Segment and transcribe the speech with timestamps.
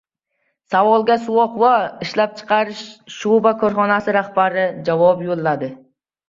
[0.75, 1.73] Savolga “Suvoqova”
[2.05, 2.81] ishlab chiqarish
[3.19, 5.71] shoʻba korxonasi rahbari javob yoʻlladi.